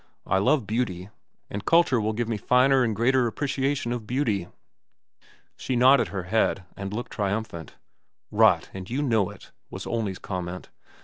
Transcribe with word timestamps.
"I 0.25 0.39
love 0.39 0.65
beauty, 0.65 1.09
and 1.51 1.63
culture 1.63 2.01
will 2.01 2.13
give 2.13 2.27
me 2.27 2.37
a 2.37 2.39
finer 2.39 2.83
and 2.83 2.97
keener 2.97 3.27
appreciation 3.27 3.91
of 3.91 4.07
beauty." 4.07 4.47
She 5.55 5.75
nodded 5.75 6.07
her 6.07 6.23
head 6.23 6.63
and 6.75 6.91
looked 6.91 7.11
triumph. 7.11 7.53
"Rot, 8.31 8.69
and 8.73 8.89
you 8.89 9.03
know 9.03 9.29
it," 9.29 9.51
was 9.69 9.85
Olney's 9.85 10.17
comment. 10.17 10.69